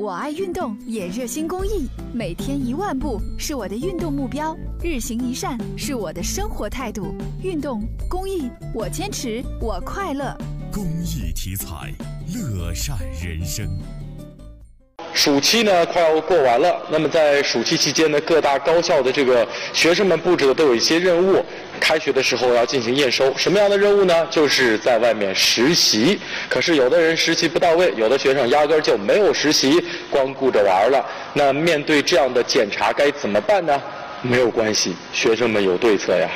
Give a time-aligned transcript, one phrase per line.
[0.00, 7.14] 我爱运动，也热心公益，每天一万步是我的运动目标，日行一善是我的生活态度。
[7.42, 10.34] 运动公益，我坚持，我快乐。
[10.72, 11.92] 公益题材，
[12.32, 13.68] 乐善人生。
[15.22, 21.44] 暑期呢快要过完了，那么在暑期期间呢，各大高校的这个学生们布置的都有一些任务。
[21.78, 24.26] 开学的时候要进行验收，什么样的任务呢？
[24.30, 26.18] 就是在外面实习。
[26.48, 29.78] 可是有的人实习不到位，有的学生压根儿就没有实习，
[30.08, 31.04] 光顾着玩了。
[31.34, 33.78] 那面对这样的检查该怎么办呢？
[34.22, 36.30] 没有关系，学生们有对策呀。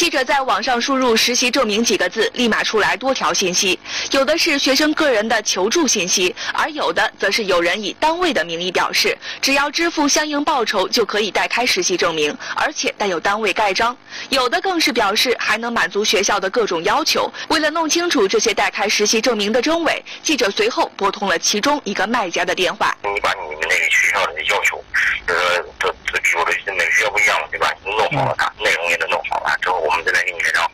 [0.00, 3.78] 记者在网上输入“实习证明”几个字，立马出来多条信息，
[4.12, 13.94] 有的是学生个人的求助信息，而有的则是有人以单位的名义表示，只要支付相应报酬就可以代开实习证明，而且带有单位盖章。
[14.30, 17.30] 有的更是表示还能满足学校的各种要求。
[17.48, 22.96] 为了弄清楚这些代开实习证明的真伪，记者随后拨通了其中一个卖家的电话。
[23.02, 24.82] 你把你们那个学校的要求，
[25.28, 27.70] 就是这这比如说每个学校不一样，对吧？
[27.84, 30.70] 你弄好了，内容也都弄好了之后，我们再来给你盖章，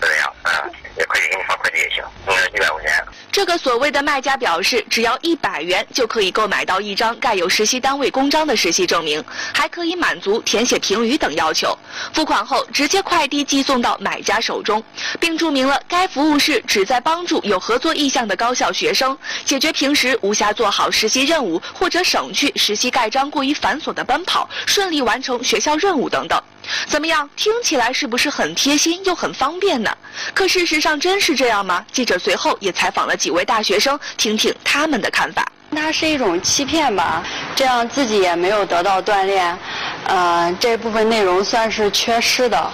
[0.00, 0.52] 就这样，嗯，
[0.96, 3.04] 也可以给你发快递也行，嗯，一百块钱。
[3.40, 9.24] 这个所谓的卖家表示，只要一百元就可以购买到一张盖有实习单位公章的实习证明，
[9.54, 11.74] 还可以满足填写评语等要求。
[12.12, 14.84] 付款后直接快递寄送到买家手中，
[15.18, 26.38] 并注明了该服务是旨在帮助有合作意向的高校学生解决平时无暇做好实习任务或者省去实习盖章过于繁琐的奔跑，顺利完成学校任务等等。
[26.86, 27.28] 怎么样？
[27.36, 29.90] 听起来是不是很贴心又很方便呢？
[30.34, 31.82] 可事实上真是这样吗？
[31.90, 35.46] 记者随后也采访了几位大学生，听听他们的看法。
[35.72, 37.22] 它是一种欺骗吧，
[37.54, 39.56] 这样自己也没有得到锻炼，
[40.04, 42.70] 呃，这部分内容算是缺失的。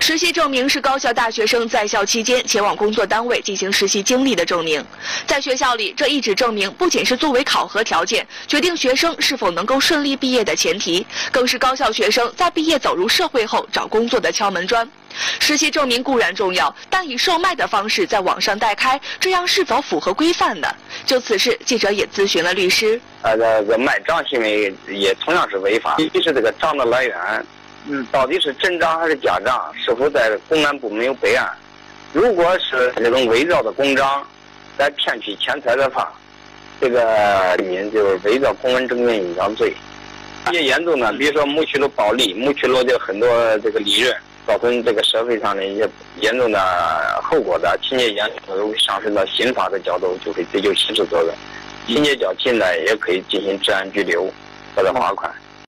[0.00, 4.84] 实习证明是高校大学生在校期间前往工作单位进行实习经历的证明。
[5.26, 14.88] 在学校里，这一纸证明不仅是作为考核条件，决定学生是否能够顺利毕业的前提，更是高校学生在毕业走入社会后找工作的敲门砖。
[15.38, 20.68] 实习证明固然重要，但以售卖的方式在网上代开，这样是否符合规范呢？
[21.04, 23.00] 就此事，记者也咨询了律师。
[23.22, 25.96] 呃，这个卖账行为也同样是违法。
[25.98, 27.16] 一是这个账的来源。
[27.88, 29.72] 嗯，到底是真账还是假账？
[29.74, 31.50] 是否在公安部门有备案？
[32.12, 34.26] 如果是这种伪造的公章，
[34.78, 36.12] 来骗取钱财的话，
[36.80, 39.74] 这个民就是伪造公文证件印章罪。
[40.52, 43.28] 越严重的，比如说谋取了暴利，谋取了这很多
[43.58, 44.14] 这个利润，
[44.46, 45.88] 造成这个社会上的一些
[46.20, 46.58] 严重的
[47.22, 51.34] 后果的，情节严重的，如果上升到刑法的角度，就会追究刑事责任。
[51.86, 54.28] 情节较轻的，也可以进行治安拘留
[54.74, 55.29] 或者罚款。